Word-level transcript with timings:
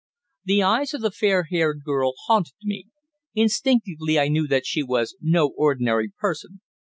The 0.45 0.63
eyes 0.63 0.95
of 0.95 1.01
the 1.01 1.11
fair 1.11 1.43
haired 1.51 1.83
girl 1.85 2.13
haunted 2.25 2.55
me. 2.63 2.87
Instinctively 3.35 4.17
I 4.17 4.29
knew 4.29 4.47
that 4.47 4.65
she 4.65 4.81
was 4.81 5.15
no 5.21 5.49
ordinary 5.55 6.09
person. 6.09 6.59